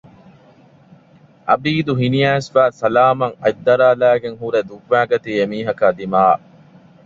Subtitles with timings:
[1.47, 6.45] އަބީދު ހިނިއައިސްފައި ސަލާމަށް އަތްދަރާލައިގެން ހުރެ ދުއްވައިގަތީ އެމީހަކާ ދިމާޔަށް